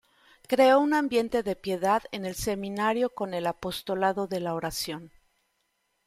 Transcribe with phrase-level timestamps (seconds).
[0.47, 5.11] Creó un ambiente de piedad en el Seminario con el Apostolado de la oración.